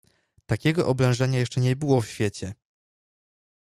[0.45, 2.53] "Takiego oblężenia jeszcze nie było w świecie!"